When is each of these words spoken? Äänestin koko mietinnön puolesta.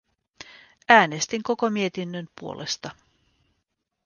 Äänestin 0.89 1.43
koko 1.43 1.69
mietinnön 1.69 2.27
puolesta. 2.39 2.91